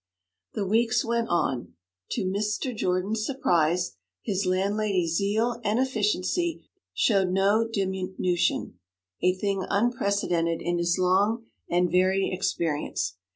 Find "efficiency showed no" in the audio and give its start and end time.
5.77-7.67